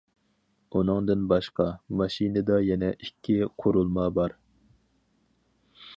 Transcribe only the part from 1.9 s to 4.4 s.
ماشىنىدا يەنە ئىككى قۇرۇلما بار.